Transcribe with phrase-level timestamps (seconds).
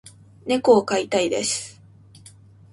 [0.47, 1.79] 猫を飼いたいです。